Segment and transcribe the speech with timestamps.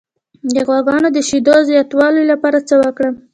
[0.53, 3.15] د غواګانو د شیدو زیاتولو لپاره څه وکړم؟